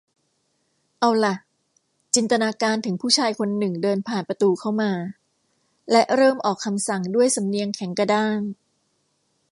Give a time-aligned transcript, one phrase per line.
[0.99, 1.35] เอาหล่ะ
[2.15, 4.91] จินตนาการถึงผู้ชายคนหนึ่งเดินผ่านประตูเข้ามา
[5.91, 8.39] และเริ่มออกคำสั่งด้วยสำเนียงแข็งกระด้าง